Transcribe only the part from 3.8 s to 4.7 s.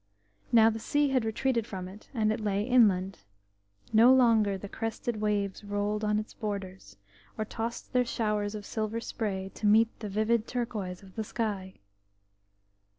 no longer the